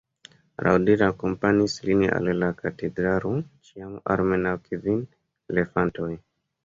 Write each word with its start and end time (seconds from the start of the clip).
Laŭdire 0.67 1.03
akompanis 1.07 1.75
lin 1.89 2.01
al 2.19 2.31
la 2.43 2.49
katedralo 2.61 3.35
ĉiam 3.69 3.95
almenaŭ 4.15 4.55
kvin 4.67 5.05
elefantoj. 5.55 6.11